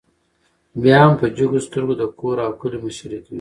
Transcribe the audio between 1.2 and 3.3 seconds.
په جګو سترګو د کور او کلي مشري کوي